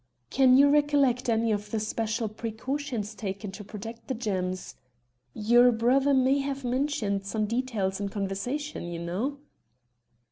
[0.31, 4.73] "Can you recollect any of the special precautions taken to protect the gems?
[5.35, 9.37] Your brother may have mentioned some details in conversation, you know."